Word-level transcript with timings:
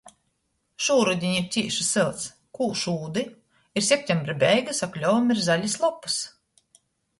Šūrudiņ 0.85 1.35
ir 1.35 1.43
cīši 1.55 1.85
sylts, 1.87 2.23
kūž 2.61 2.87
ūdi, 2.95 3.25
ir 3.81 3.87
septembra 3.91 4.37
beigys, 4.47 4.83
a 4.89 4.93
kļovim 4.99 5.37
ir 5.37 5.45
zalis 5.53 5.81
lopys. 5.87 6.21